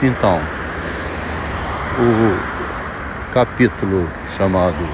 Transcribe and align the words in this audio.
Então, 0.00 0.38
o 1.98 3.32
capítulo 3.32 4.08
chamado 4.36 4.88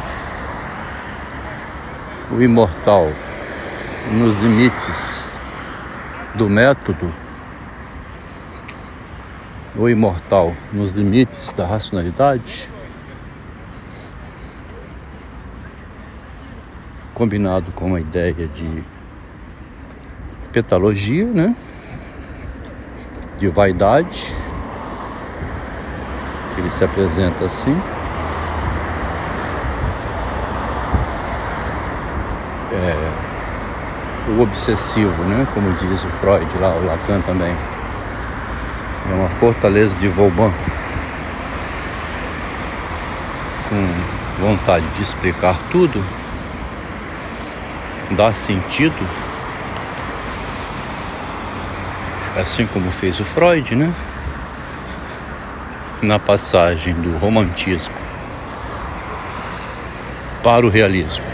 O 2.31 2.41
Imortal 2.41 3.13
nos 4.13 4.35
Limites 4.37 5.29
do 6.35 6.49
Método, 6.49 7.13
o 9.77 9.91
Imortal 9.91 10.55
nos 10.73 10.93
Limites 10.93 11.53
da 11.53 11.67
Racionalidade, 11.67 12.71
combinado 17.13 17.73
com 17.73 17.95
a 17.95 18.01
ideia 18.01 18.49
de 18.49 18.83
petalogia, 20.51 21.27
né? 21.27 21.55
De 23.39 23.49
vaidade 23.49 24.44
que 26.55 26.61
ele 26.61 26.71
se 26.71 26.85
apresenta 26.85 27.45
assim. 27.45 27.77
É, 32.73 34.31
o 34.31 34.43
obsessivo, 34.43 35.23
né? 35.25 35.47
Como 35.53 35.73
diz 35.75 36.03
o 36.03 36.09
Freud 36.21 36.47
lá, 36.61 36.75
o 36.75 36.87
Lacan 36.87 37.21
também. 37.23 37.55
É 39.11 39.15
uma 39.15 39.29
fortaleza 39.29 39.97
de 39.99 40.09
Vauban 40.09 40.53
com 43.69 44.45
vontade 44.45 44.87
de 44.97 45.03
explicar 45.03 45.57
tudo, 45.71 46.03
dar 48.13 48.35
sentido, 48.35 48.97
assim 52.41 52.67
como 52.67 52.91
fez 52.91 53.19
o 53.21 53.25
Freud, 53.25 53.75
né? 53.75 53.93
Na 56.05 56.19
passagem 56.19 56.95
do 56.95 57.17
romantismo 57.17 57.95
para 60.43 60.67
o 60.67 60.69
realismo, 60.69 61.25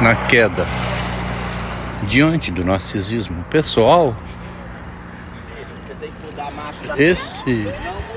na 0.00 0.14
queda 0.14 0.66
diante 2.04 2.50
do 2.50 2.64
narcisismo 2.64 3.44
pessoal, 3.44 4.16
esse 6.96 7.68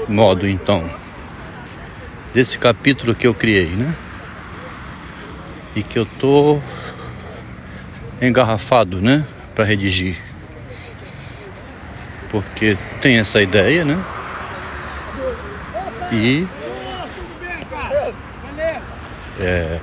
modo 0.08 0.48
então, 0.48 0.90
desse 2.34 2.58
capítulo 2.58 3.14
que 3.14 3.28
eu 3.28 3.34
criei, 3.34 3.68
né? 3.68 3.94
E 5.76 5.84
que 5.84 6.00
eu 6.00 6.06
tô 6.06 6.60
engarrafado, 8.22 9.02
né, 9.02 9.26
para 9.54 9.66
redigir. 9.66 10.18
Porque 12.30 12.78
tem 13.02 13.18
essa 13.18 13.42
ideia, 13.42 13.86
né? 13.86 13.98
E 16.12 16.48
é, 19.40 19.80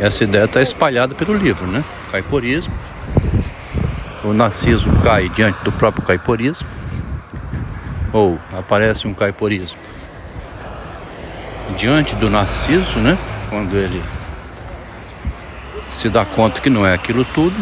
essa 0.00 0.24
ideia 0.24 0.44
está 0.44 0.62
espalhada 0.62 1.14
pelo 1.14 1.36
livro, 1.36 1.66
né? 1.66 1.84
Caiporismo. 2.10 2.72
O 4.24 4.32
narciso 4.32 4.90
cai 5.02 5.28
diante 5.28 5.62
do 5.64 5.72
próprio 5.72 6.04
caiporismo. 6.04 6.66
Ou 8.12 8.38
aparece 8.52 9.06
um 9.06 9.14
caiporismo 9.14 9.78
diante 11.76 12.14
do 12.16 12.30
narciso, 12.30 12.98
né? 12.98 13.18
Quando 13.48 13.76
ele 13.76 14.02
se 15.88 16.08
dá 16.08 16.24
conta 16.24 16.60
que 16.60 16.70
não 16.70 16.86
é 16.86 16.94
aquilo 16.94 17.24
tudo. 17.24 17.54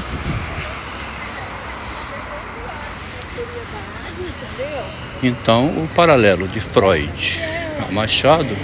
Então, 5.22 5.66
o 5.66 5.88
paralelo 5.94 6.48
de 6.48 6.60
Freud 6.60 7.40
a 7.78 7.92
Machado 7.92 8.56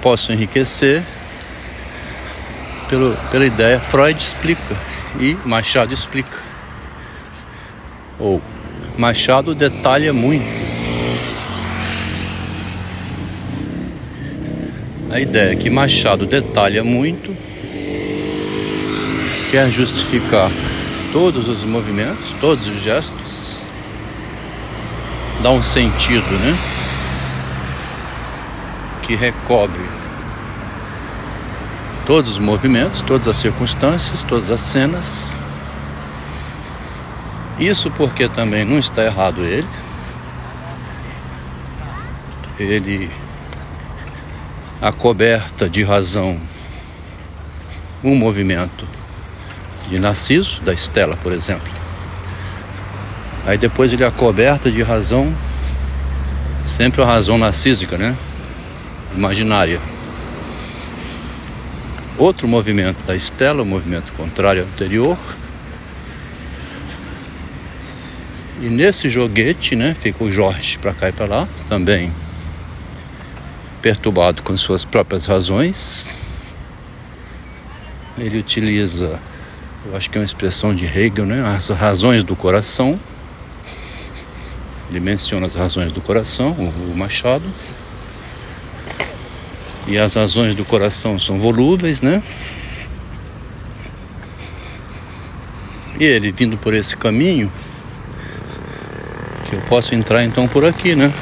posso 0.00 0.32
enriquecer 0.32 1.02
pelo, 2.88 3.14
pela 3.30 3.44
ideia 3.44 3.78
Freud 3.78 4.22
explica 4.22 4.74
e 5.20 5.36
Machado 5.44 5.92
explica. 5.92 6.38
Ou 8.18 8.40
Machado 8.96 9.54
detalha 9.54 10.12
muito. 10.12 10.64
A 15.10 15.20
ideia 15.20 15.52
é 15.52 15.56
que 15.56 15.68
Machado 15.68 16.26
detalha 16.26 16.82
muito, 16.82 17.36
quer 19.50 19.70
justificar 19.70 20.50
todos 21.14 21.46
os 21.46 21.62
movimentos, 21.62 22.34
todos 22.40 22.66
os 22.66 22.82
gestos, 22.82 23.62
dá 25.40 25.50
um 25.50 25.62
sentido, 25.62 26.28
né? 26.40 26.58
Que 29.00 29.14
recobre 29.14 29.80
todos 32.04 32.32
os 32.32 32.38
movimentos, 32.38 33.00
todas 33.00 33.28
as 33.28 33.36
circunstâncias, 33.36 34.24
todas 34.24 34.50
as 34.50 34.60
cenas. 34.60 35.36
Isso 37.60 37.92
porque 37.92 38.28
também 38.28 38.64
não 38.64 38.80
está 38.80 39.04
errado 39.04 39.44
ele. 39.44 39.68
Ele 42.58 43.08
acoberta 44.82 45.70
de 45.70 45.84
razão 45.84 46.40
um 48.02 48.16
movimento 48.16 48.84
de 49.94 50.00
Narciso, 50.00 50.60
da 50.62 50.72
Estela, 50.72 51.16
por 51.22 51.32
exemplo. 51.32 51.72
Aí 53.46 53.56
depois 53.56 53.92
ele 53.92 54.02
é 54.02 54.10
coberta 54.10 54.68
de 54.68 54.82
razão, 54.82 55.32
sempre 56.64 57.00
a 57.00 57.06
razão 57.06 57.38
narcísica, 57.38 57.96
né? 57.96 58.16
Imaginária. 59.14 59.80
Outro 62.18 62.48
movimento 62.48 63.04
da 63.06 63.14
Estela, 63.14 63.62
o 63.62 63.66
movimento 63.66 64.12
contrário 64.14 64.64
anterior. 64.64 65.16
E 68.60 68.66
nesse 68.66 69.08
joguete, 69.08 69.76
né, 69.76 69.94
fica 70.00 70.24
o 70.24 70.32
Jorge 70.32 70.78
para 70.78 70.92
cá 70.92 71.08
e 71.08 71.12
para 71.12 71.26
lá, 71.26 71.48
também 71.68 72.12
perturbado 73.80 74.42
com 74.42 74.56
suas 74.56 74.84
próprias 74.84 75.26
razões. 75.26 76.22
Ele 78.18 78.38
utiliza 78.38 79.20
eu 79.86 79.96
acho 79.96 80.08
que 80.08 80.16
é 80.16 80.20
uma 80.20 80.24
expressão 80.24 80.74
de 80.74 80.86
Hegel, 80.86 81.26
né? 81.26 81.44
As 81.44 81.68
razões 81.68 82.24
do 82.24 82.34
coração. 82.34 82.98
Ele 84.88 85.00
menciona 85.00 85.44
as 85.44 85.54
razões 85.54 85.92
do 85.92 86.00
coração, 86.00 86.52
o 86.52 86.96
Machado. 86.96 87.44
E 89.86 89.98
as 89.98 90.14
razões 90.14 90.54
do 90.54 90.64
coração 90.64 91.18
são 91.18 91.38
volúveis, 91.38 92.00
né? 92.00 92.22
E 96.00 96.04
ele 96.04 96.32
vindo 96.32 96.56
por 96.56 96.72
esse 96.72 96.96
caminho, 96.96 97.52
eu 99.52 99.60
posso 99.68 99.94
entrar 99.94 100.24
então 100.24 100.48
por 100.48 100.64
aqui, 100.64 100.96
né? 100.96 101.12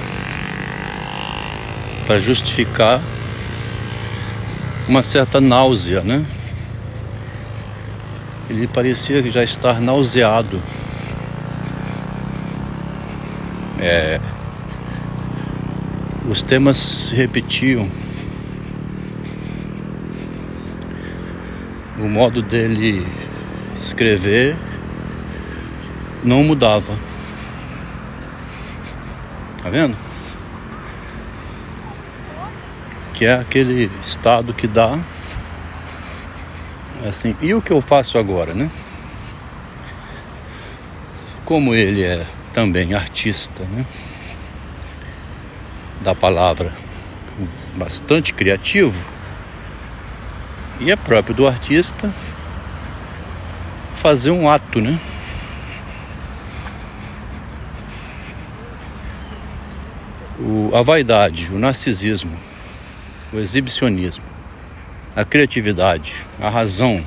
Para 2.06 2.20
justificar 2.20 3.02
uma 4.88 5.02
certa 5.02 5.40
náusea, 5.40 6.02
né? 6.02 6.24
Ele 8.52 8.66
parecia 8.66 9.22
já 9.30 9.42
estar 9.42 9.80
nauseado. 9.80 10.62
É, 13.80 14.20
os 16.28 16.42
temas 16.42 16.76
se 16.76 17.14
repetiam. 17.14 17.90
O 21.98 22.06
modo 22.06 22.42
dele 22.42 23.06
escrever 23.74 24.54
não 26.22 26.44
mudava. 26.44 26.94
Tá 29.62 29.70
vendo? 29.70 29.96
Que 33.14 33.24
é 33.24 33.32
aquele 33.32 33.90
estado 33.98 34.52
que 34.52 34.66
dá 34.66 34.98
assim, 37.08 37.36
e 37.40 37.54
o 37.54 37.62
que 37.62 37.72
eu 37.72 37.80
faço 37.80 38.18
agora, 38.18 38.54
né? 38.54 38.70
Como 41.44 41.74
ele 41.74 42.02
é 42.02 42.24
também 42.52 42.94
artista, 42.94 43.64
né? 43.64 43.84
Da 46.00 46.14
palavra, 46.14 46.72
bastante 47.76 48.32
criativo, 48.32 48.98
e 50.80 50.90
é 50.90 50.96
próprio 50.96 51.34
do 51.34 51.46
artista 51.46 52.12
fazer 53.94 54.30
um 54.30 54.50
ato, 54.50 54.80
né? 54.80 54.98
O, 60.40 60.72
a 60.74 60.82
vaidade, 60.82 61.50
o 61.52 61.58
narcisismo, 61.58 62.36
o 63.32 63.38
exibicionismo 63.38 64.31
a 65.14 65.24
criatividade, 65.24 66.14
a 66.40 66.48
razão, 66.48 67.04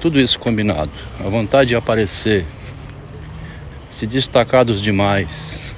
tudo 0.00 0.20
isso 0.20 0.38
combinado, 0.38 0.92
a 1.18 1.28
vontade 1.28 1.70
de 1.70 1.76
aparecer 1.76 2.46
se 3.90 4.06
destacar 4.06 4.64
dos 4.64 4.80
demais, 4.80 5.74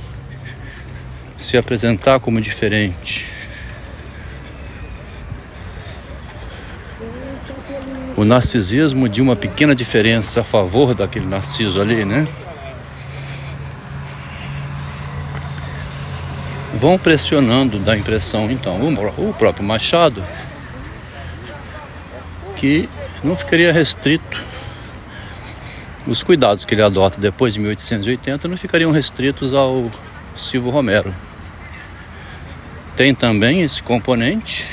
se 1.36 1.56
apresentar 1.56 2.20
como 2.20 2.40
diferente. 2.40 3.26
O 8.16 8.25
narcisismo 8.25 9.08
de 9.08 9.20
uma 9.20 9.34
pequena 9.34 9.75
diferença 9.75 10.42
a 10.42 10.44
favor 10.44 10.94
daquele 10.94 11.26
narciso 11.26 11.81
ali, 11.81 12.04
né? 12.04 12.28
Vão 16.75 16.96
pressionando, 16.96 17.78
dá 17.78 17.96
impressão 17.96 18.48
então. 18.50 18.78
O 19.16 19.32
próprio 19.32 19.64
Machado, 19.64 20.22
que 22.56 22.89
não 23.23 23.35
ficaria 23.37 23.73
restrito 23.73 24.43
os 26.06 26.23
cuidados 26.23 26.65
que 26.65 26.75
ele 26.75 26.83
adota 26.83 27.21
depois 27.21 27.55
de 27.55 27.61
1880 27.61 28.47
não 28.47 28.56
ficariam 28.56 28.91
restritos 28.91 29.55
ao 29.55 29.91
Silvio 30.37 30.71
Romero. 30.71 31.15
Tem 32.97 33.15
também 33.15 33.62
esse 33.62 33.83
componente 33.83 34.67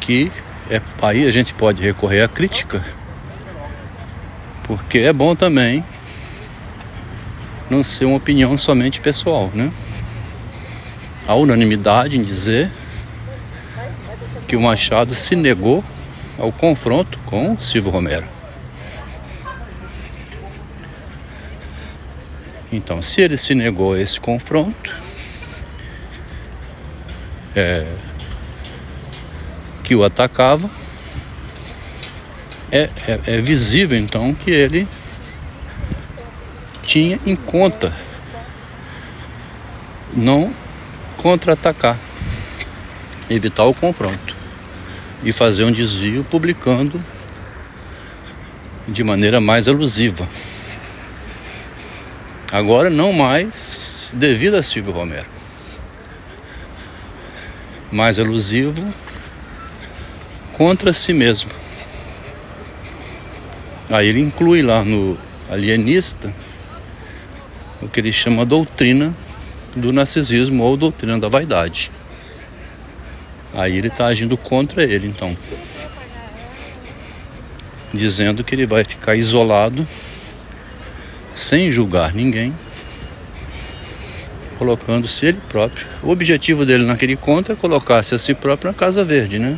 que 0.00 0.30
é, 0.68 0.80
aí 1.00 1.26
a 1.26 1.30
gente 1.30 1.54
pode 1.54 1.80
recorrer 1.80 2.22
à 2.22 2.28
crítica, 2.28 2.84
porque 4.64 4.98
é 4.98 5.12
bom 5.12 5.34
também 5.36 5.84
não 7.70 7.82
ser 7.82 8.04
uma 8.04 8.16
opinião 8.16 8.56
somente 8.58 9.00
pessoal, 9.00 9.50
né? 9.54 9.72
A 11.26 11.34
unanimidade 11.34 12.16
em 12.16 12.22
dizer 12.22 12.70
que 14.46 14.54
o 14.54 14.60
Machado 14.60 15.14
se 15.14 15.34
negou 15.34 15.82
ao 16.38 16.52
confronto 16.52 17.18
com 17.26 17.58
Silvio 17.58 17.90
Romero. 17.90 18.26
Então, 22.72 23.00
se 23.00 23.20
ele 23.20 23.36
se 23.36 23.54
negou 23.54 23.94
a 23.94 24.00
esse 24.00 24.20
confronto, 24.20 24.92
é, 27.54 27.86
que 29.82 29.94
o 29.94 30.04
atacava, 30.04 30.68
é, 32.70 32.90
é, 33.06 33.20
é 33.36 33.40
visível 33.40 33.96
então 33.96 34.34
que 34.34 34.50
ele 34.50 34.86
tinha 36.82 37.18
em 37.24 37.36
conta 37.36 37.92
não 40.12 40.52
contra-atacar, 41.16 41.98
evitar 43.30 43.64
o 43.64 43.74
confronto 43.74 44.35
e 45.22 45.32
fazer 45.32 45.64
um 45.64 45.72
desvio 45.72 46.24
publicando 46.24 47.02
de 48.86 49.02
maneira 49.02 49.40
mais 49.40 49.68
alusiva. 49.68 50.26
Agora 52.52 52.88
não 52.88 53.12
mais 53.12 54.12
devido 54.14 54.54
a 54.54 54.62
Silvio 54.62 54.92
Romero. 54.92 55.26
Mais 57.90 58.18
elusivo 58.18 58.92
contra 60.52 60.92
si 60.92 61.12
mesmo. 61.12 61.50
Aí 63.90 64.08
ele 64.08 64.20
inclui 64.20 64.62
lá 64.62 64.84
no 64.84 65.18
alienista 65.50 66.32
o 67.80 67.88
que 67.88 68.00
ele 68.00 68.12
chama 68.12 68.44
doutrina 68.44 69.14
do 69.74 69.92
narcisismo 69.92 70.62
ou 70.62 70.76
doutrina 70.76 71.18
da 71.18 71.28
vaidade. 71.28 71.90
Aí 73.56 73.78
ele 73.78 73.88
está 73.88 74.04
agindo 74.04 74.36
contra 74.36 74.84
ele, 74.84 75.06
então. 75.06 75.34
Dizendo 77.92 78.44
que 78.44 78.54
ele 78.54 78.66
vai 78.66 78.84
ficar 78.84 79.16
isolado 79.16 79.88
sem 81.32 81.70
julgar 81.70 82.12
ninguém, 82.12 82.54
colocando-se 84.58 85.24
ele 85.24 85.38
próprio. 85.48 85.86
O 86.02 86.10
objetivo 86.10 86.66
dele 86.66 86.84
naquele 86.84 87.16
conto 87.16 87.50
é 87.50 87.56
colocar-se 87.56 88.14
a 88.14 88.18
si 88.18 88.34
próprio 88.34 88.72
na 88.72 88.76
Casa 88.76 89.02
Verde, 89.02 89.38
né? 89.38 89.56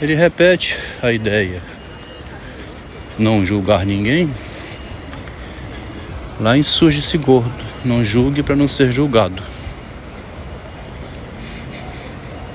Ele 0.00 0.16
repete 0.16 0.76
a 1.00 1.12
ideia, 1.12 1.62
não 3.16 3.46
julgar 3.46 3.86
ninguém. 3.86 4.28
Lá 6.40 6.58
insurge-se 6.58 7.16
gordo, 7.16 7.52
não 7.84 8.04
julgue 8.04 8.42
para 8.42 8.56
não 8.56 8.66
ser 8.66 8.90
julgado. 8.90 9.40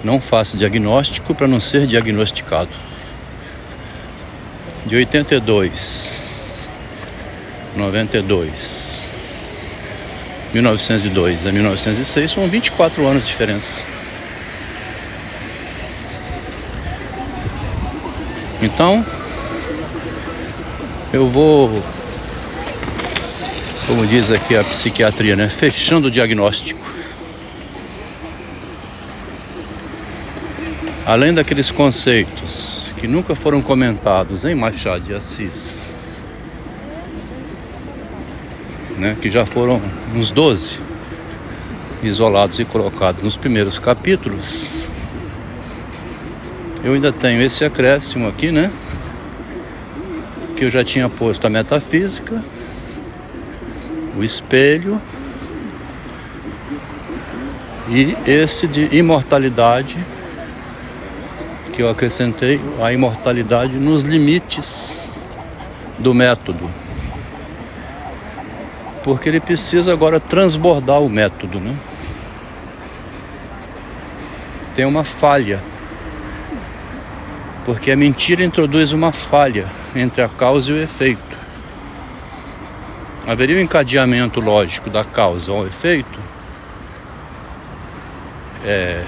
Não 0.08 0.22
faça 0.22 0.56
diagnóstico 0.56 1.36
para 1.36 1.50
não 1.50 1.60
ser 1.60 1.86
diagnosticado. 1.86 2.70
De 4.86 4.96
82 4.96 6.70
92. 7.76 9.10
1902 10.54 11.46
a 11.46 11.52
1906 11.52 12.32
são 12.32 12.48
24 12.48 13.06
anos 13.06 13.24
de 13.24 13.28
diferença. 13.28 13.84
Então, 18.62 19.06
eu 21.12 21.28
vou, 21.28 21.84
como 23.86 24.08
diz 24.08 24.32
aqui 24.32 24.56
a 24.56 24.64
psiquiatria, 24.64 25.36
né? 25.36 25.50
Fechando 25.50 26.08
o 26.08 26.12
diagnóstico. 26.12 26.97
Além 31.08 31.34
daqueles 31.34 31.72
conceitos 31.72 32.94
que 32.98 33.08
nunca 33.08 33.34
foram 33.34 33.62
comentados 33.62 34.44
em 34.44 34.54
Machado 34.54 35.06
de 35.06 35.14
Assis, 35.14 35.96
né, 38.98 39.16
que 39.22 39.32
já 39.32 39.46
foram 39.46 39.82
uns 40.14 40.32
12 40.32 40.82
isolados 42.04 42.60
e 42.60 42.66
colocados 42.66 43.22
nos 43.22 43.38
primeiros 43.38 43.80
capítulos. 43.80 44.74
Eu 46.84 46.94
ainda 46.94 47.14
tenho 47.14 47.42
esse 47.42 47.64
acréscimo 47.64 48.28
aqui, 48.28 48.52
né? 48.52 48.70
Que 50.58 50.66
eu 50.66 50.70
já 50.70 50.84
tinha 50.84 51.08
posto 51.08 51.48
a 51.48 51.50
metafísica, 51.50 52.44
o 54.18 54.26
espelho 54.26 55.02
e 57.88 58.14
esse 58.30 58.68
de 58.68 58.94
imortalidade 58.94 59.96
que 61.78 61.82
eu 61.84 61.90
acrescentei 61.90 62.60
a 62.82 62.92
imortalidade 62.92 63.74
nos 63.78 64.04
limites 64.04 65.12
do 65.98 66.14
método 66.14 66.70
porque 69.08 69.30
ele 69.30 69.40
precisa 69.40 69.94
agora 69.94 70.20
transbordar 70.20 71.00
o 71.00 71.08
método, 71.08 71.62
né? 71.62 71.78
Tem 74.76 74.84
uma 74.84 75.06
falha, 75.06 75.64
porque 77.64 77.90
a 77.90 77.96
mentira 77.96 78.44
introduz 78.44 78.92
uma 78.92 79.14
falha 79.14 79.66
entre 79.96 80.22
a 80.22 80.28
causa 80.28 80.72
e 80.72 80.74
o 80.74 80.84
efeito. 80.84 81.38
Haveria 83.26 83.56
um 83.56 83.62
encadeamento 83.62 84.42
lógico 84.42 84.90
da 84.90 85.06
causa 85.06 85.54
ao 85.54 85.66
efeito? 85.66 86.20
É, 88.66 89.06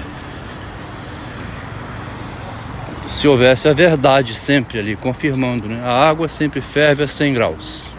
se 3.10 3.26
houvesse 3.26 3.68
a 3.68 3.72
verdade 3.72 4.36
sempre 4.36 4.78
ali, 4.78 4.94
confirmando, 4.94 5.66
né? 5.66 5.82
A 5.84 6.08
água 6.08 6.28
sempre 6.28 6.60
ferve 6.60 7.02
a 7.02 7.08
100 7.08 7.34
graus. 7.34 7.90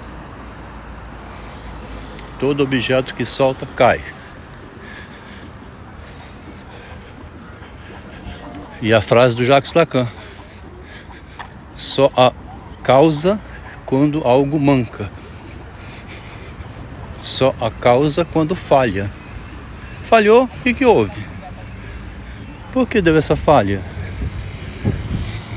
Todo 2.40 2.64
objeto 2.64 3.14
que 3.14 3.26
solta 3.26 3.68
cai. 3.76 4.02
E 8.82 8.94
a 8.94 9.02
frase 9.02 9.36
do 9.36 9.44
Jacques 9.44 9.74
Lacan: 9.74 10.08
só 11.76 12.10
a 12.16 12.32
causa 12.82 13.38
quando 13.86 14.26
algo 14.26 14.58
manca. 14.58 15.12
Só 17.20 17.54
a 17.60 17.70
causa 17.70 18.24
quando 18.24 18.56
falha. 18.56 19.12
Falhou, 20.04 20.46
o 20.46 20.64
que, 20.64 20.74
que 20.74 20.86
houve? 20.86 21.22
Por 22.72 22.88
que 22.88 23.02
deu 23.02 23.18
essa 23.18 23.36
falha? 23.36 23.91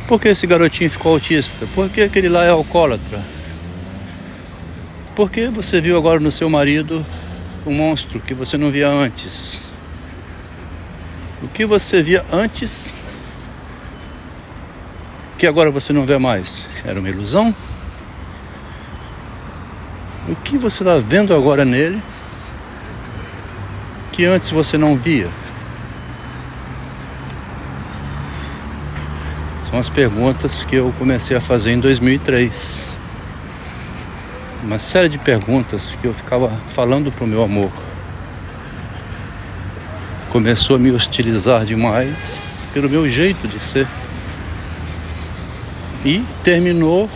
Por 0.06 0.20
que 0.20 0.28
esse 0.28 0.46
garotinho 0.46 0.90
ficou 0.90 1.12
autista? 1.14 1.66
Por 1.74 1.88
que 1.88 2.02
aquele 2.02 2.28
lá 2.28 2.44
é 2.44 2.50
alcoólatra? 2.50 3.22
Porque 5.16 5.48
você 5.48 5.80
viu 5.80 5.96
agora 5.96 6.20
no 6.20 6.30
seu 6.30 6.50
marido 6.50 7.04
um 7.66 7.72
monstro 7.72 8.20
que 8.20 8.34
você 8.34 8.58
não 8.58 8.70
via 8.70 8.88
antes. 8.88 9.70
O 11.42 11.48
que 11.48 11.64
você 11.64 12.02
via 12.02 12.24
antes 12.30 13.02
que 15.38 15.46
agora 15.46 15.70
você 15.70 15.92
não 15.92 16.04
vê 16.04 16.18
mais? 16.18 16.68
Era 16.84 17.00
uma 17.00 17.08
ilusão? 17.08 17.54
O 20.28 20.34
que 20.36 20.58
você 20.58 20.82
está 20.82 20.98
vendo 20.98 21.34
agora 21.34 21.64
nele 21.64 22.02
que 24.12 24.24
antes 24.24 24.50
você 24.50 24.76
não 24.76 24.96
via? 24.96 25.30
São 29.74 29.80
as 29.80 29.88
perguntas 29.88 30.62
que 30.62 30.76
eu 30.76 30.94
comecei 31.00 31.36
a 31.36 31.40
fazer 31.40 31.72
em 31.72 31.80
2003 31.80 32.88
uma 34.62 34.78
série 34.78 35.08
de 35.08 35.18
perguntas 35.18 35.98
que 36.00 36.06
eu 36.06 36.14
ficava 36.14 36.48
falando 36.68 37.10
pro 37.10 37.26
meu 37.26 37.42
amor. 37.42 37.72
Começou 40.30 40.76
a 40.76 40.78
me 40.78 40.92
hostilizar 40.92 41.64
demais 41.64 42.68
pelo 42.72 42.88
meu 42.88 43.10
jeito 43.10 43.48
de 43.48 43.58
ser. 43.58 43.88
E 46.04 46.24
terminou 46.44 47.10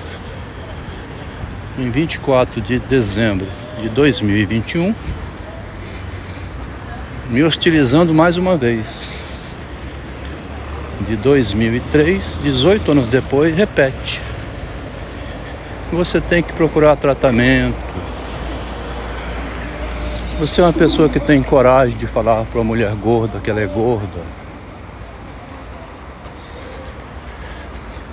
em 1.78 1.88
24 1.88 2.60
de 2.60 2.80
dezembro 2.80 3.46
de 3.80 3.88
2021, 3.88 4.92
me 7.30 7.44
hostilizando 7.44 8.12
mais 8.12 8.36
uma 8.36 8.56
vez. 8.56 9.27
De 11.08 11.16
2003, 11.16 12.40
18 12.42 12.92
anos 12.92 13.08
depois, 13.08 13.56
repete. 13.56 14.20
Você 15.90 16.20
tem 16.20 16.42
que 16.42 16.52
procurar 16.52 16.96
tratamento. 16.96 17.74
Você 20.38 20.60
é 20.60 20.64
uma 20.64 20.72
pessoa 20.72 21.08
que 21.08 21.18
tem 21.18 21.42
coragem 21.42 21.96
de 21.96 22.06
falar 22.06 22.44
para 22.44 22.58
uma 22.58 22.64
mulher 22.64 22.94
gorda 22.94 23.40
que 23.40 23.48
ela 23.48 23.58
é 23.58 23.66
gorda. 23.66 24.20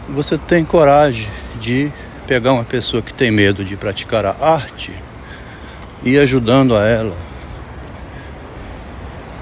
Você 0.07 0.37
tem 0.37 0.63
coragem 0.63 1.29
de 1.59 1.91
pegar 2.25 2.53
uma 2.53 2.63
pessoa 2.63 3.03
que 3.03 3.13
tem 3.13 3.29
medo 3.29 3.65
de 3.65 3.75
praticar 3.75 4.25
a 4.25 4.35
arte 4.39 4.93
e 6.01 6.11
ir 6.11 6.19
ajudando 6.19 6.77
a 6.77 6.87
ela. 6.87 7.15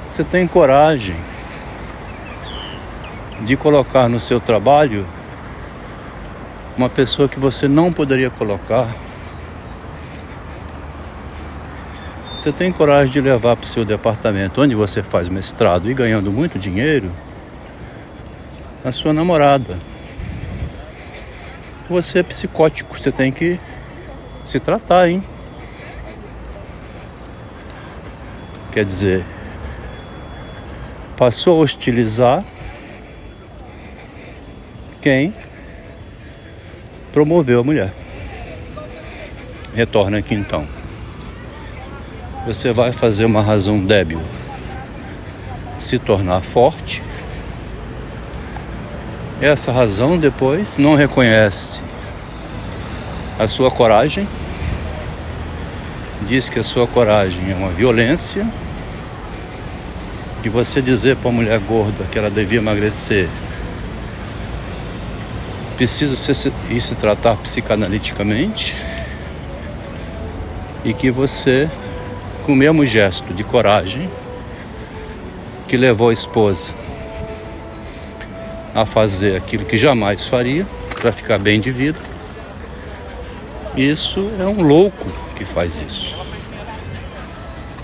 Você 0.10 0.24
tem 0.24 0.48
coragem 0.48 1.16
de 3.42 3.58
colocar 3.58 4.08
no 4.08 4.20
seu 4.20 4.40
trabalho 4.40 5.06
uma 6.78 6.90
pessoa 6.90 7.28
que 7.28 7.40
você 7.40 7.68
não 7.68 7.92
poderia 7.92 8.30
colocar. 8.30 8.88
Você 12.36 12.52
tem 12.52 12.72
coragem 12.72 13.14
de 13.14 13.22
levar 13.22 13.56
para 13.56 13.64
o 13.64 13.68
seu 13.68 13.86
departamento, 13.86 14.62
onde 14.62 14.76
você 14.76 15.02
faz 15.02 15.30
mestrado 15.30 15.90
e 15.90 15.94
ganhando 15.94 16.32
muito 16.32 16.60
dinheiro, 16.60 17.10
a 18.84 18.92
sua 18.92 19.14
namorada 19.14 19.78
você 21.94 22.20
é 22.20 22.24
psicótico, 22.24 23.00
você 23.00 23.12
tem 23.12 23.32
que 23.32 23.60
se 24.44 24.60
tratar, 24.60 25.10
hein? 25.10 25.24
Quer 28.72 28.84
dizer, 28.84 29.26
passou 31.16 31.58
a 31.58 31.64
hostilizar 31.64 32.44
quem 35.04 35.32
promoveu 37.12 37.60
a 37.60 37.64
mulher. 37.64 37.94
Retorna 39.76 40.18
aqui 40.18 40.34
então. 40.34 40.68
Você 42.48 42.72
vai 42.72 42.92
fazer 42.92 43.26
uma 43.26 43.44
razão 43.44 43.80
débil 43.86 44.22
se 45.78 46.00
tornar 46.00 46.42
forte 46.42 47.04
essa 49.44 49.74
razão 49.74 50.18
depois 50.18 50.78
não 50.78 50.96
reconhece 50.96 51.82
a 53.38 53.46
sua 53.46 53.70
coragem, 53.70 54.26
diz 56.26 56.48
que 56.48 56.60
a 56.60 56.64
sua 56.64 56.88
coragem 56.88 57.52
é 57.52 57.54
uma 57.54 57.68
violência, 57.70 58.48
que 60.42 60.48
você 60.48 60.82
dizer 60.82 61.18
para 61.18 61.30
a 61.30 61.34
mulher 61.34 61.60
gorda 61.60 62.06
que 62.10 62.18
ela 62.18 62.30
devia 62.30 62.60
emagrecer 62.60 63.28
precisa 65.76 66.16
se, 66.16 66.52
ir 66.70 66.82
se 66.82 66.96
tratar 66.96 67.36
psicanaliticamente 67.38 68.76
e 70.86 70.94
que 70.94 71.10
você, 71.10 71.70
com 72.46 72.54
o 72.54 72.56
mesmo 72.56 72.86
gesto 72.86 73.34
de 73.34 73.44
coragem 73.44 74.10
que 75.68 75.78
levou 75.78 76.10
a 76.10 76.14
esposa 76.14 76.74
a 78.76 78.86
fazer 78.86 79.36
aquilo 79.36 79.66
que 79.66 79.78
jamais 79.78 80.26
faria 80.26 80.66
para 81.00 81.12
ficar 81.12 81.38
bem 81.38 81.60
de 81.60 81.72
vida. 81.72 82.00
Isso 83.76 84.30
é 84.40 84.46
um 84.46 84.62
louco 84.62 85.06
que 85.36 85.46
faz 85.46 85.82
isso. 85.82 86.16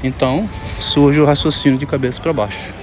Então 0.03 0.49
surge 0.79 1.19
o 1.19 1.25
raciocínio 1.25 1.77
de 1.77 1.85
cabeça 1.85 2.21
para 2.21 2.31
baixo. 2.31 2.73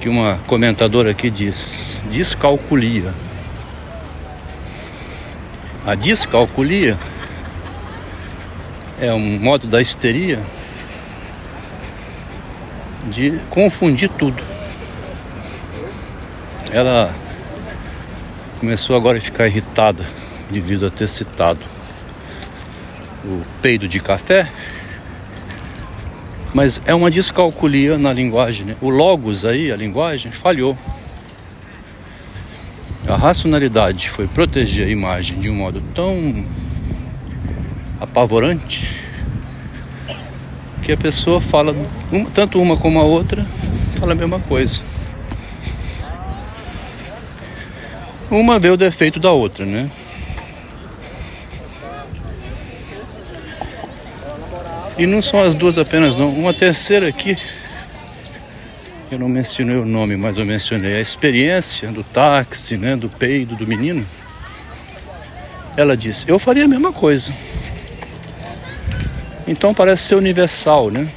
Que 0.00 0.08
uma 0.08 0.38
comentadora 0.46 1.10
aqui 1.10 1.30
diz: 1.30 2.00
descalculia. 2.10 3.12
A 5.90 5.96
descalculia 5.96 6.96
é 9.00 9.12
um 9.12 9.40
modo 9.40 9.66
da 9.66 9.82
histeria 9.82 10.38
de 13.10 13.40
confundir 13.50 14.08
tudo 14.10 14.40
ela 16.72 17.12
começou 18.60 18.94
agora 18.94 19.18
a 19.18 19.20
ficar 19.20 19.46
irritada 19.46 20.06
devido 20.50 20.86
a 20.86 20.90
ter 20.90 21.08
citado 21.08 21.60
o 23.24 23.42
peido 23.60 23.88
de 23.88 24.00
café, 24.00 24.50
mas 26.54 26.80
é 26.86 26.94
uma 26.94 27.10
descalculia 27.10 27.98
na 27.98 28.12
linguagem. 28.12 28.66
Né? 28.66 28.76
O 28.80 28.88
logos 28.88 29.44
aí, 29.44 29.70
a 29.70 29.76
linguagem, 29.76 30.32
falhou. 30.32 30.76
Racionalidade 33.20 34.08
foi 34.08 34.26
proteger 34.26 34.86
a 34.86 34.90
imagem 34.90 35.38
de 35.38 35.50
um 35.50 35.54
modo 35.54 35.82
tão 35.94 36.42
apavorante 38.00 39.04
que 40.82 40.90
a 40.90 40.96
pessoa 40.96 41.38
fala, 41.38 41.76
tanto 42.34 42.58
uma 42.58 42.78
como 42.78 42.98
a 42.98 43.02
outra, 43.02 43.46
fala 43.98 44.12
a 44.12 44.14
mesma 44.14 44.40
coisa. 44.40 44.80
Uma 48.30 48.58
vê 48.58 48.70
o 48.70 48.76
defeito 48.78 49.20
da 49.20 49.30
outra, 49.30 49.66
né? 49.66 49.90
E 54.96 55.04
não 55.04 55.20
são 55.20 55.42
as 55.42 55.54
duas 55.54 55.76
apenas 55.76 56.16
não. 56.16 56.30
Uma 56.30 56.54
terceira 56.54 57.06
aqui, 57.06 57.36
eu 59.10 59.18
não 59.18 59.28
mencionei 59.28 59.76
o 59.76 59.84
nome, 59.84 60.16
mas 60.16 60.36
eu 60.36 60.46
mencionei 60.46 60.94
a 60.96 61.00
experiência 61.00 61.90
do 61.90 62.04
táxi, 62.04 62.76
né? 62.76 62.94
Do 62.94 63.08
peido 63.08 63.56
do 63.56 63.66
menino. 63.66 64.06
Ela 65.76 65.96
disse, 65.96 66.24
eu 66.28 66.38
faria 66.38 66.64
a 66.64 66.68
mesma 66.68 66.92
coisa. 66.92 67.32
Então 69.48 69.74
parece 69.74 70.04
ser 70.04 70.14
universal, 70.14 70.90
né? 70.90 71.08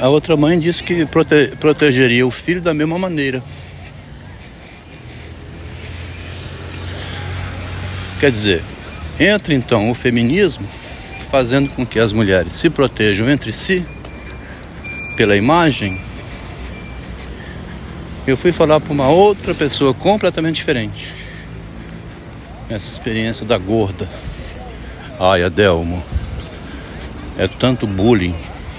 A 0.00 0.08
outra 0.08 0.36
mãe 0.36 0.58
disse 0.58 0.82
que 0.82 1.06
prote 1.06 1.48
protegeria 1.60 2.26
o 2.26 2.30
filho 2.30 2.60
da 2.60 2.74
mesma 2.74 2.98
maneira. 2.98 3.42
Quer 8.18 8.32
dizer, 8.32 8.62
entra 9.18 9.54
então 9.54 9.90
o 9.90 9.94
feminismo 9.94 10.66
fazendo 11.30 11.70
com 11.70 11.86
que 11.86 12.00
as 12.00 12.12
mulheres 12.12 12.54
se 12.54 12.68
protejam 12.68 13.28
entre 13.30 13.52
si 13.52 13.86
pela 15.20 15.36
imagem. 15.36 16.00
Eu 18.26 18.38
fui 18.38 18.52
falar 18.52 18.80
para 18.80 18.90
uma 18.90 19.10
outra 19.10 19.54
pessoa 19.54 19.92
completamente 19.92 20.56
diferente. 20.56 21.12
Essa 22.70 22.90
experiência 22.90 23.44
da 23.44 23.58
gorda. 23.58 24.08
Ai, 25.20 25.42
Adelmo, 25.42 26.02
é 27.36 27.46
tanto 27.46 27.86
bullying 27.86 28.34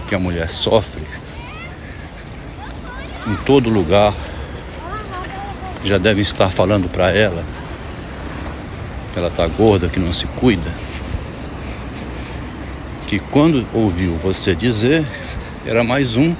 que 0.10 0.16
a 0.16 0.20
mulher 0.20 0.50
sofre 0.50 1.04
em 3.28 3.36
todo 3.46 3.70
lugar 3.70 4.12
já 5.86 6.00
devem 6.00 6.24
estar 6.24 6.50
falando 6.50 6.90
para 6.90 7.12
ela 7.12 7.44
ela 9.16 9.30
tá 9.30 9.46
gorda, 9.46 9.90
que 9.90 10.00
não 10.00 10.12
se 10.12 10.26
cuida. 10.26 10.72
Que 13.06 13.20
quando 13.20 13.64
ouviu 13.74 14.16
você 14.16 14.56
dizer, 14.56 15.06
era 15.65 15.84
mais 15.84 16.18
um 16.18 16.36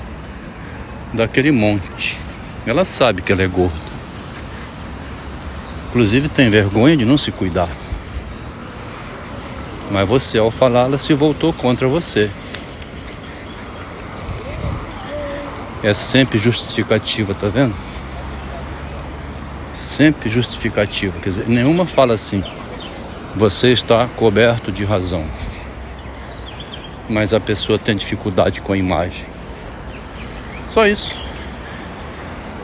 daquele 1.14 1.52
monte. 1.52 2.18
Ela 2.66 2.86
sabe 2.86 3.22
que 3.22 3.32
ela 3.32 3.42
é 3.42 3.48
gorda. 3.48 3.92
Inclusive 5.90 6.30
tem 6.30 6.50
vergonha 6.50 6.96
de 6.96 7.06
não 7.06 7.18
se 7.18 7.32
cuidar. 7.32 7.70
Mas 9.90 10.08
você, 10.08 10.38
ao 10.38 10.50
falar, 10.50 10.86
ela 10.86 10.98
se 10.98 11.14
voltou 11.14 11.52
contra 11.52 11.88
você. 11.88 12.30
é 15.84 15.94
sempre 15.94 16.38
justificativa, 16.38 17.34
tá 17.34 17.48
vendo? 17.48 17.74
Sempre 19.74 20.30
justificativa, 20.30 21.18
quer 21.20 21.30
dizer, 21.30 21.48
nenhuma 21.48 21.86
fala 21.86 22.14
assim, 22.14 22.44
você 23.36 23.72
está 23.72 24.08
coberto 24.08 24.72
de 24.72 24.84
razão. 24.84 25.26
Mas 27.12 27.34
a 27.34 27.40
pessoa 27.40 27.78
tem 27.78 27.96
dificuldade 27.96 28.62
com 28.62 28.74
a 28.74 28.78
imagem. 28.78 29.26
Só 30.72 30.88
isso. 30.88 31.16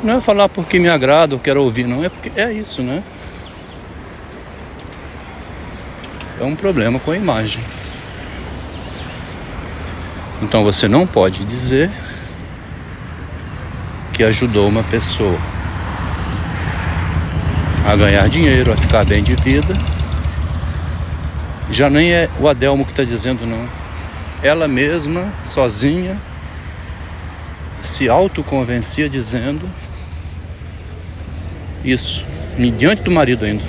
Não 0.03 0.17
é 0.17 0.21
falar 0.21 0.47
porque 0.47 0.79
me 0.79 0.89
agrada 0.89 1.35
ou 1.35 1.39
quero 1.39 1.61
ouvir, 1.61 1.85
não, 1.85 2.03
é 2.03 2.09
porque 2.09 2.31
é 2.39 2.51
isso, 2.51 2.81
né? 2.81 3.03
é 6.39 6.43
um 6.43 6.55
problema 6.55 6.99
com 6.99 7.11
a 7.11 7.17
imagem. 7.17 7.63
Então 10.41 10.63
você 10.63 10.87
não 10.87 11.07
pode 11.07 11.43
dizer 11.43 11.89
que 14.13 14.23
ajudou 14.23 14.67
uma 14.67 14.83
pessoa 14.83 15.37
a 17.87 17.95
ganhar 17.95 18.27
dinheiro, 18.29 18.71
a 18.71 18.77
ficar 18.77 19.05
bem 19.05 19.23
de 19.23 19.35
vida. 19.35 19.73
Já 21.71 21.89
nem 21.89 22.11
é 22.11 22.29
o 22.39 22.47
Adelmo 22.47 22.85
que 22.85 22.91
está 22.91 23.03
dizendo 23.03 23.45
não. 23.45 23.67
Ela 24.43 24.67
mesma, 24.67 25.33
sozinha, 25.45 26.17
se 27.81 28.07
autoconvencia 28.07 29.09
dizendo 29.09 29.67
isso, 31.83 32.25
diante 32.77 33.03
do 33.03 33.11
marido 33.11 33.45
ainda. 33.45 33.63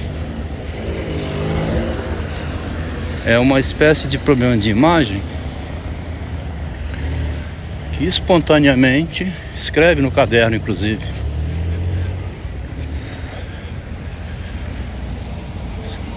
É 3.24 3.38
uma 3.38 3.60
espécie 3.60 4.08
de 4.08 4.18
problema 4.18 4.56
de 4.56 4.70
imagem 4.70 5.22
que 7.96 8.04
espontaneamente 8.04 9.30
escreve 9.54 10.00
no 10.00 10.10
caderno, 10.10 10.56
inclusive. 10.56 11.06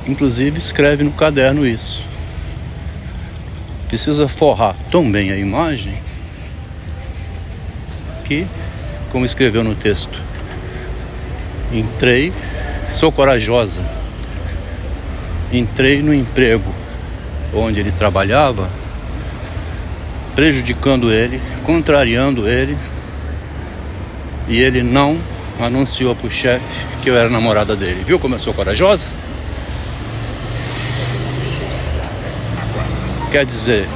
Inclusive 0.07 0.57
escreve 0.57 1.03
no 1.03 1.11
caderno 1.13 1.65
isso. 1.65 2.10
Precisa 3.91 4.25
forrar 4.25 4.73
tão 4.89 5.11
bem 5.11 5.33
a 5.33 5.35
imagem 5.35 5.93
que, 8.23 8.47
como 9.11 9.25
escreveu 9.25 9.65
no 9.65 9.75
texto, 9.75 10.17
entrei, 11.73 12.31
sou 12.89 13.11
corajosa. 13.11 13.83
Entrei 15.51 16.01
no 16.01 16.13
emprego 16.13 16.73
onde 17.53 17.81
ele 17.81 17.91
trabalhava, 17.91 18.69
prejudicando 20.35 21.11
ele, 21.11 21.41
contrariando 21.65 22.47
ele, 22.47 22.77
e 24.47 24.57
ele 24.57 24.81
não 24.81 25.19
anunciou 25.59 26.15
para 26.15 26.27
o 26.27 26.31
chefe 26.31 26.63
que 27.03 27.09
eu 27.09 27.17
era 27.17 27.29
namorada 27.29 27.75
dele. 27.75 28.05
Viu 28.05 28.17
como 28.17 28.35
eu 28.35 28.39
sou 28.39 28.53
corajosa? 28.53 29.09
Quer 33.31 33.45
dizer, 33.45 33.87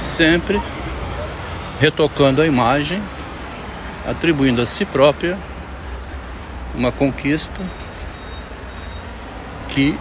sempre 0.00 0.60
retocando 1.80 2.42
a 2.42 2.46
imagem, 2.48 3.00
atribuindo 4.04 4.60
a 4.60 4.66
si 4.66 4.84
própria 4.84 5.38
uma 6.74 6.90
conquista 6.90 7.60
que 9.68 9.96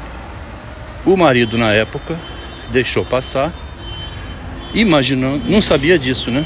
o 1.06 1.16
marido 1.16 1.60
na 1.60 1.74
época 1.74 2.18
deixou 2.72 3.06
passar, 3.06 3.54
imaginando, 4.74 5.48
não 5.48 5.62
sabia 5.62 6.00
disso, 6.00 6.32
né? 6.32 6.44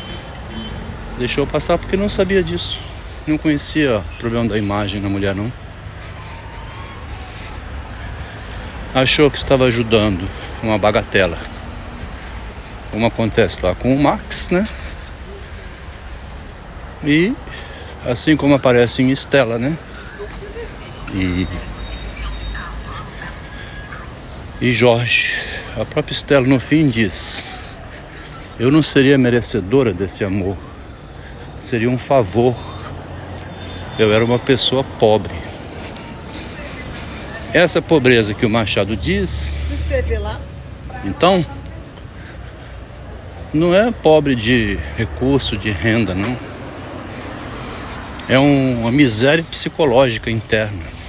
Deixou 1.17 1.47
passar 1.47 1.77
porque 1.77 1.95
não 1.95 2.09
sabia 2.09 2.43
disso. 2.43 2.81
Não 3.25 3.37
conhecia 3.37 3.99
o 3.99 4.17
problema 4.19 4.49
da 4.49 4.57
imagem 4.57 4.99
na 4.99 5.07
mulher, 5.07 5.33
não. 5.33 5.49
Achou 8.93 9.31
que 9.31 9.37
estava 9.37 9.63
ajudando 9.63 10.27
uma 10.61 10.77
bagatela. 10.77 11.37
Como 12.91 13.05
acontece 13.05 13.63
lá 13.63 13.75
com 13.75 13.93
o 13.93 13.99
Max, 13.99 14.49
né? 14.49 14.65
E 17.03 17.33
assim 18.05 18.35
como 18.35 18.55
aparece 18.55 19.01
em 19.01 19.11
Estela, 19.11 19.57
né? 19.57 19.77
E, 21.13 21.47
e 24.61 24.73
Jorge, 24.73 25.33
a 25.77 25.85
própria 25.85 26.13
Estela 26.13 26.45
no 26.45 26.59
fim 26.59 26.87
diz: 26.87 27.73
Eu 28.59 28.71
não 28.71 28.81
seria 28.81 29.17
merecedora 29.17 29.93
desse 29.93 30.23
amor, 30.23 30.57
seria 31.57 31.89
um 31.89 31.97
favor. 31.97 32.55
Eu 33.97 34.13
era 34.13 34.23
uma 34.23 34.39
pessoa 34.39 34.83
pobre. 34.83 35.33
Essa 37.53 37.81
pobreza 37.81 38.33
que 38.33 38.45
o 38.45 38.49
Machado 38.49 38.95
diz. 38.95 39.89
Então, 41.03 41.45
não 43.53 43.75
é 43.75 43.91
pobre 43.91 44.35
de 44.35 44.77
recurso, 44.97 45.57
de 45.57 45.71
renda, 45.71 46.13
não. 46.13 46.35
É 48.27 48.37
um, 48.37 48.81
uma 48.81 48.91
miséria 48.91 49.43
psicológica 49.43 50.29
interna 50.29 50.99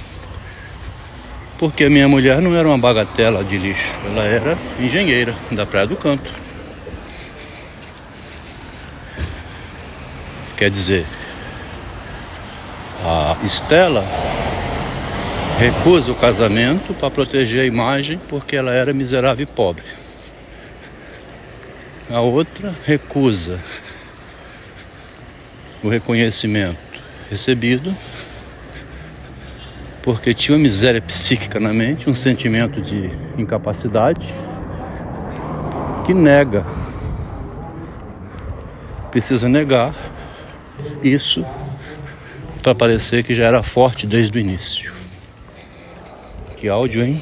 porque 1.61 1.83
a 1.83 1.89
minha 1.91 2.07
mulher 2.07 2.41
não 2.41 2.55
era 2.55 2.67
uma 2.67 2.77
bagatela 2.79 3.43
de 3.43 3.55
lixo, 3.55 3.93
ela 4.03 4.23
era 4.23 4.57
engenheira 4.79 5.35
da 5.51 5.63
Praia 5.63 5.85
do 5.85 5.95
Canto. 5.95 6.27
Quer 10.57 10.71
dizer, 10.71 11.05
a 13.05 13.37
Estela 13.43 14.03
recusa 15.59 16.11
o 16.11 16.15
casamento 16.15 16.95
para 16.95 17.11
proteger 17.11 17.61
a 17.61 17.65
imagem 17.65 18.19
porque 18.27 18.55
ela 18.55 18.73
era 18.73 18.91
miserável 18.91 19.43
e 19.43 19.45
pobre. 19.45 20.00
A 22.13 22.19
outra 22.19 22.75
recusa 22.85 23.57
o 25.81 25.87
reconhecimento 25.87 26.77
recebido 27.29 27.95
porque 30.03 30.33
tinha 30.33 30.57
uma 30.57 30.61
miséria 30.61 31.01
psíquica 31.01 31.57
na 31.57 31.71
mente, 31.71 32.09
um 32.09 32.15
sentimento 32.15 32.81
de 32.81 33.09
incapacidade 33.37 34.27
que 36.05 36.13
nega, 36.13 36.65
precisa 39.11 39.47
negar 39.47 39.95
isso 41.01 41.45
para 42.61 42.75
parecer 42.75 43.23
que 43.23 43.33
já 43.33 43.45
era 43.45 43.63
forte 43.63 44.05
desde 44.05 44.37
o 44.37 44.41
início. 44.41 44.93
Que 46.57 46.67
áudio, 46.67 47.03
hein? 47.03 47.21